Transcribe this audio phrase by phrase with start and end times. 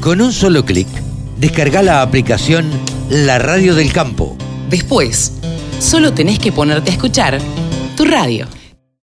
[0.00, 0.88] Con un solo clic,
[1.36, 2.70] descarga la aplicación
[3.10, 4.34] La Radio del Campo.
[4.70, 5.38] Después,
[5.78, 7.38] solo tenés que ponerte a escuchar
[7.98, 8.48] tu radio.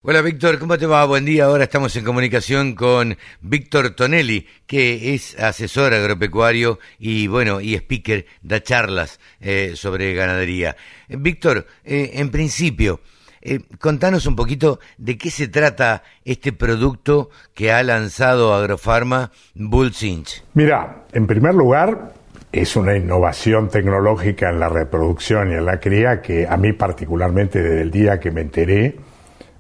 [0.02, 1.06] Hola Víctor, ¿cómo te va?
[1.06, 1.46] Buen día.
[1.46, 8.26] Ahora estamos en comunicación con Víctor Tonelli, que es asesor agropecuario y bueno, y speaker,
[8.42, 10.78] da charlas eh, sobre ganadería.
[11.10, 13.02] Víctor, eh, en principio,
[13.48, 20.44] eh, contanos un poquito de qué se trata este producto que ha lanzado Agrofarma Bullcinch.
[20.54, 22.14] Mira, en primer lugar,
[22.52, 27.62] es una innovación tecnológica en la reproducción y en la cría que a mí particularmente
[27.62, 28.96] desde el día que me enteré,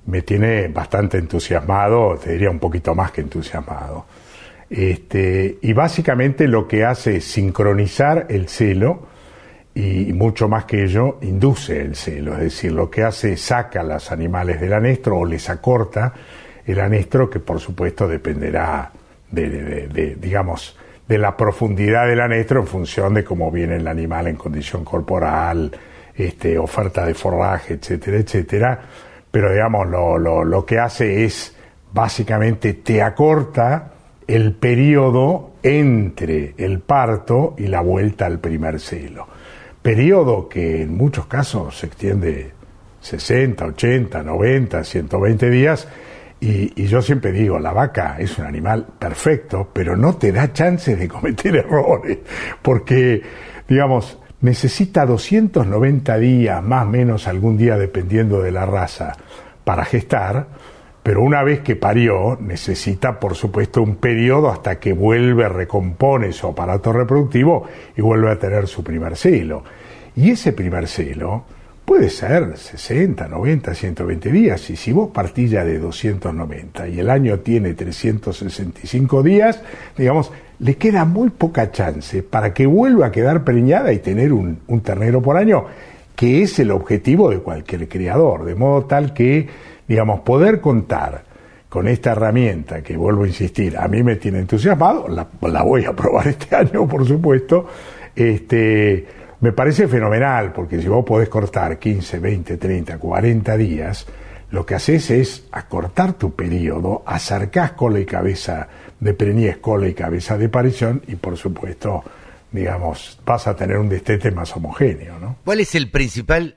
[0.05, 4.05] me tiene bastante entusiasmado, te diría un poquito más que entusiasmado.
[4.69, 9.07] Este, y básicamente lo que hace es sincronizar el celo
[9.77, 13.81] y mucho más que ello, induce el celo, es decir, lo que hace es saca
[13.81, 16.13] a los animales del anestro o les acorta
[16.65, 18.91] el anestro, que por supuesto dependerá
[19.29, 20.75] de, digamos,
[21.07, 25.71] de la profundidad del anestro en función de cómo viene el animal en condición corporal,
[26.15, 28.79] este, oferta de forraje, etcétera, etcétera
[29.29, 31.55] pero digamos, lo, lo, lo que hace es
[31.93, 33.91] básicamente te acorta
[34.25, 39.27] el periodo entre el parto y la vuelta al primer celo.
[39.87, 42.51] Periodo que en muchos casos se extiende
[42.99, 45.87] 60, 80, 90, 120 días.
[46.41, 50.51] Y, y, yo siempre digo, la vaca es un animal perfecto, pero no te da
[50.51, 52.17] chance de cometer errores,
[52.61, 53.21] porque,
[53.65, 59.15] digamos, necesita 290 días, más o menos algún día dependiendo de la raza,
[59.63, 60.47] para gestar,
[61.07, 66.47] pero una vez que parió necesita por supuesto un periodo hasta que vuelve, recompone su
[66.47, 67.65] aparato reproductivo
[67.95, 69.63] y vuelve a tener su primer celo.
[70.17, 71.45] Y ese primer celo
[71.85, 74.69] puede ser 60, 90, 120 días.
[74.69, 79.61] Y si vos partís ya de 290 y el año tiene 365 días,
[79.97, 84.59] digamos, le queda muy poca chance para que vuelva a quedar preñada y tener un,
[84.83, 85.67] ternero por año,
[86.17, 89.47] que es el objetivo de cualquier criador, de modo tal que,
[89.87, 91.23] digamos, poder contar
[91.69, 95.27] con esta herramienta, que vuelvo a insistir, a mí me tiene entusiasmado, la,
[95.63, 97.67] voy a probar este año, por supuesto,
[98.15, 99.05] este,
[99.41, 104.07] me parece fenomenal, porque si vos podés cortar 15, 20, 30, 40 días,
[104.49, 108.67] lo que haces es acortar tu periodo, acercás cola y cabeza
[108.99, 112.03] de preñez, cola y cabeza de parición y por supuesto,
[112.51, 115.19] digamos, vas a tener un destete más homogéneo.
[115.19, 115.35] ¿no?
[115.43, 116.55] ¿Cuál es el principal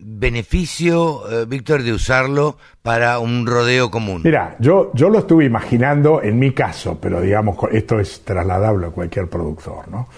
[0.00, 4.22] beneficio, eh, Víctor, de usarlo para un rodeo común?
[4.24, 8.90] Mira, yo, yo lo estuve imaginando en mi caso, pero digamos, esto es trasladable a
[8.90, 10.08] cualquier productor, ¿no?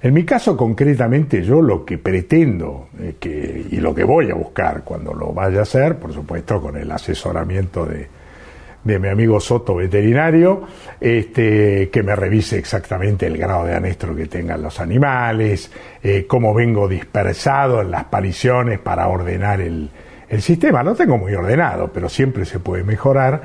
[0.00, 4.34] En mi caso concretamente yo lo que pretendo eh, que, y lo que voy a
[4.34, 8.06] buscar cuando lo vaya a hacer, por supuesto con el asesoramiento de,
[8.84, 10.62] de mi amigo Soto veterinario,
[11.00, 15.70] este, que me revise exactamente el grado de anestro que tengan los animales,
[16.02, 19.90] eh, cómo vengo dispersado en las pariciones para ordenar el,
[20.28, 20.82] el sistema.
[20.82, 23.42] Lo tengo muy ordenado, pero siempre se puede mejorar.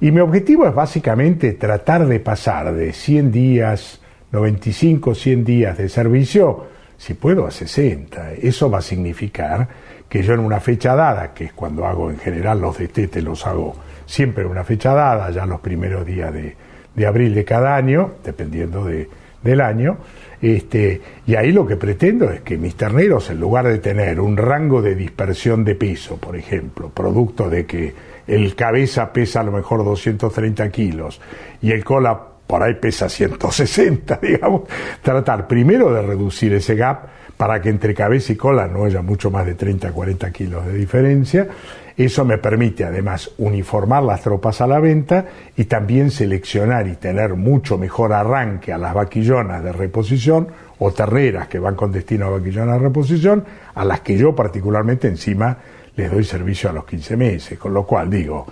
[0.00, 4.00] Y mi objetivo es básicamente tratar de pasar de 100 días,
[4.32, 6.66] 95, 100 días de servicio,
[6.98, 8.32] si puedo a 60.
[8.34, 9.68] Eso va a significar
[10.08, 13.46] que yo en una fecha dada, que es cuando hago en general los destetes, los
[13.46, 13.74] hago
[14.06, 16.56] siempre una fecha dada, ya los primeros días de,
[16.94, 19.08] de abril de cada año, dependiendo de,
[19.42, 19.98] del año,
[20.40, 24.36] este, y ahí lo que pretendo es que mis terneros, en lugar de tener un
[24.36, 27.94] rango de dispersión de peso, por ejemplo, producto de que
[28.26, 31.20] el cabeza pesa a lo mejor 230 kilos
[31.62, 34.62] y el cola por ahí pesa 160, digamos,
[35.02, 39.30] tratar primero de reducir ese gap para que entre cabeza y cola no haya mucho
[39.30, 41.48] más de 30, 40 kilos de diferencia.
[41.96, 45.26] Eso me permite además uniformar las tropas a la venta
[45.56, 51.48] y también seleccionar y tener mucho mejor arranque a las vaquillonas de reposición o terneras
[51.48, 55.56] que van con destino a vaquillonas de reposición, a las que yo particularmente encima
[55.96, 58.46] les doy servicio a los 15 meses, con lo cual digo,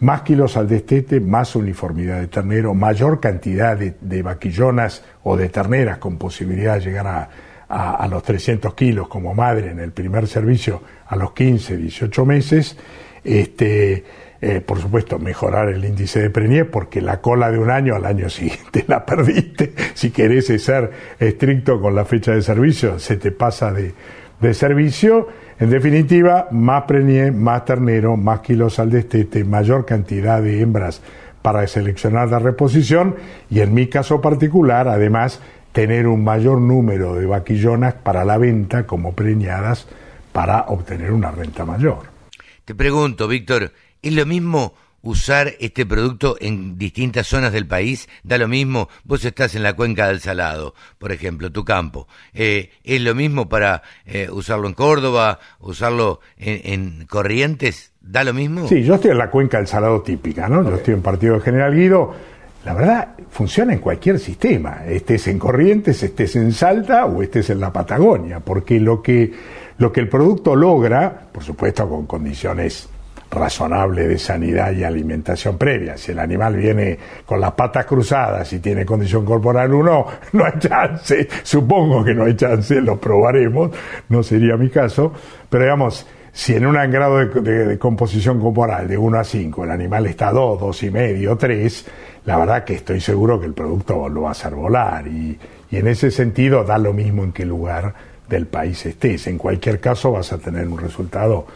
[0.00, 5.98] más kilos al destete, más uniformidad de ternero, mayor cantidad de, vaquillonas o de terneras
[5.98, 7.28] con posibilidad de llegar a,
[7.68, 12.76] a, los 300 kilos como madre en el primer servicio a los 15, 18 meses.
[13.24, 14.04] Este,
[14.40, 18.06] eh, por supuesto, mejorar el índice de preñez, porque la cola de un año al
[18.06, 19.72] año siguiente la perdiste.
[19.94, 23.94] Si querés ser estricto con la fecha de servicio, se te pasa de,
[24.40, 25.28] de servicio
[25.60, 31.02] en definitiva, más preñé, más ternero, más kilos al destete, mayor cantidad de hembras
[31.42, 33.16] para seleccionar la reposición
[33.50, 35.40] y en mi caso particular, además,
[35.72, 39.86] tener un mayor número de vaquillonas para la venta como preñadas
[40.32, 42.04] para obtener una renta mayor.
[42.64, 43.72] Te pregunto, Víctor,
[44.02, 48.08] ¿es lo mismo usar este producto en distintas zonas del país?
[48.22, 52.08] Da lo mismo, vos estás en la cuenca del Salado, por ejemplo, tu campo.
[52.34, 57.92] Eh, ¿Es lo mismo para eh, usarlo en Córdoba, usarlo en, Corrientes?
[58.00, 58.68] ¿Da lo mismo?
[58.68, 60.68] Sí, yo estoy en la cuenca del Salado típica, ¿no?
[60.68, 62.14] Yo estoy en Partido de General Guido.
[62.64, 67.60] La verdad, funciona en cualquier sistema, estés en Corrientes, estés en Salta o estés en
[67.60, 69.32] la Patagonia, porque lo que,
[69.78, 72.88] lo que el producto logra, por supuesto con condiciones
[73.30, 75.96] razonable de sanidad y alimentación previa.
[75.96, 80.58] Si el animal viene con las patas cruzadas y tiene condición corporal 1, no hay
[80.58, 83.70] chance, supongo que no hay chance, lo probaremos,
[84.08, 85.12] no sería mi caso,
[85.48, 90.06] pero digamos, si en un grado de, composición corporal de 1 a 5 el animal
[90.06, 91.86] está a 2, 2 y medio, 3,
[92.26, 95.38] la verdad que estoy seguro que el producto lo va a hacer volar y
[95.70, 97.94] en ese sentido da lo mismo en qué lugar
[98.28, 99.26] del país estés.
[99.26, 101.46] En cualquier caso vas a tener un resultado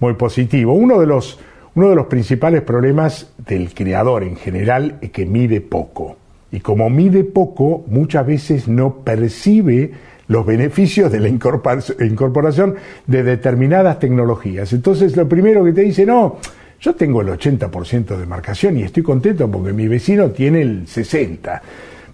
[0.00, 0.72] muy positivo.
[0.74, 1.38] Uno de los,
[1.74, 6.16] uno de los principales problemas del creador en general es que mide poco.
[6.52, 9.92] Y como mide poco, muchas veces no percibe
[10.28, 12.76] los beneficios de la incorporación
[13.06, 14.72] de determinadas tecnologías.
[14.72, 16.38] Entonces, lo primero que te dice, no,
[16.80, 21.60] yo tengo el 80% de marcación y estoy contento porque mi vecino tiene el 60%.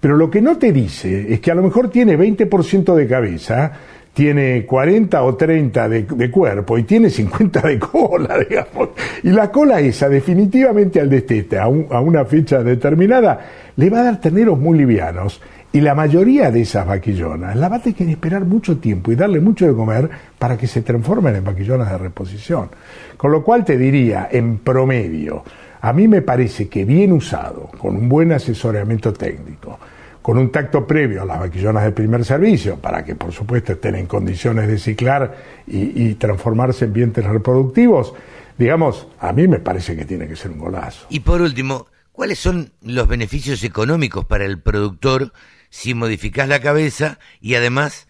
[0.00, 3.73] Pero lo que no te dice es que a lo mejor tiene 20% de cabeza
[4.12, 8.91] tiene 40 o 30 de, cuerpo y tiene 50 de cola, digamos.
[9.23, 13.41] Y la cola esa, definitivamente al destete, a, a una fecha determinada,
[13.76, 15.41] le va a dar terneros muy livianos.
[15.75, 19.17] Y la mayoría de esas vaquillonas la va a tener que esperar mucho tiempo y
[19.17, 22.69] darle mucho de comer para que se transformen en vaquillonas de reposición.
[23.17, 25.43] Con lo cual te diría, en promedio,
[25.81, 29.79] a mí me parece que bien usado, con un buen asesoramiento técnico,
[30.22, 33.96] con un tacto previo a las vaquillonas de primer servicio, para que por supuesto estén
[33.96, 35.36] en condiciones de ciclar
[35.66, 38.14] y, transformarse en vientres reproductivos,
[38.56, 41.06] digamos, a mí me parece que tiene que ser un golazo.
[41.10, 45.32] Y por último, ¿cuáles son los beneficios económicos para el productor
[45.69, 48.06] si modificás la cabeza y además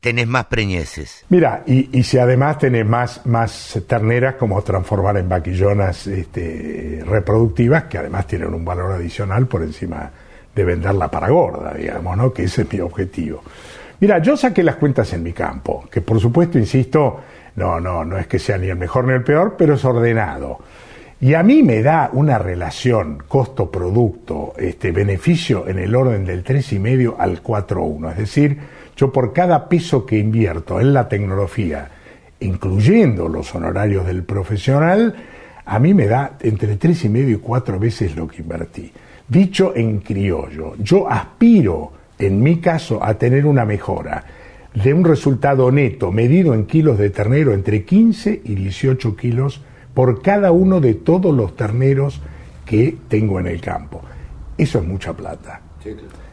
[0.00, 1.24] tenés más preñeces.
[1.28, 7.98] Mira, y, si además tenés más, más terneras, como transformar en vaquillonas este, reproductivas, que
[7.98, 10.10] además tienen un valor adicional por encima
[10.54, 12.32] de venderla para gorda, digamos, ¿no?
[12.32, 13.42] Que ese es mi objetivo.
[14.00, 17.20] Mira, yo saqué las cuentas en mi campo, que por supuesto, insisto,
[17.56, 20.58] no, no, no es que sea ni el mejor ni el peor, pero es ordenado.
[21.20, 27.16] Y a mí me da una relación costo-producto, este beneficio en el orden del 3,5
[27.18, 28.12] al 4,1.
[28.12, 28.58] Es decir,
[28.96, 31.90] yo por cada peso que invierto en la tecnología,
[32.40, 35.14] incluyendo los honorarios del profesional,
[35.66, 38.90] a mí me da entre 3,5 y 4 veces lo que invertí.
[39.30, 44.24] Dicho en criollo, yo aspiro, en mi caso, a tener una mejora
[44.74, 49.62] de un resultado neto medido en kilos de ternero entre 15 y 18 kilos
[49.94, 52.20] por cada uno de todos los terneros
[52.66, 54.02] que tengo en el campo.
[54.58, 55.60] Eso es mucha plata.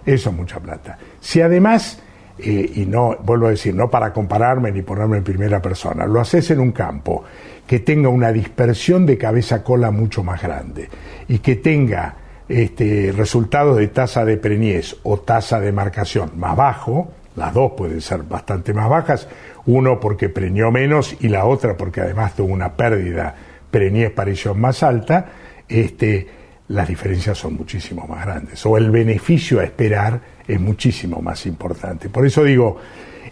[0.03, 0.97] Eso es mucha plata.
[1.19, 2.01] Si además,
[2.39, 6.19] eh, y no, vuelvo a decir, no para compararme ni ponerme en primera persona, lo
[6.19, 7.23] haces en un campo
[7.67, 10.89] que tenga una dispersión de cabeza-cola mucho más grande
[11.27, 12.15] y que tenga
[12.49, 18.01] este, resultados de tasa de preñez o tasa de marcación más bajo, las dos pueden
[18.01, 19.27] ser bastante más bajas,
[19.65, 23.35] uno porque preñó menos y la otra porque además tuvo una pérdida
[23.69, 25.25] preñez parición más alta,
[25.67, 26.27] este,
[26.69, 32.09] las diferencias son muchísimo más grandes, o el beneficio a esperar es muchísimo más importante.
[32.09, 32.77] Por eso digo,